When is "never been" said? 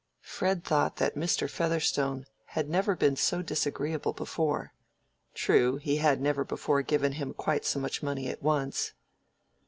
2.67-3.15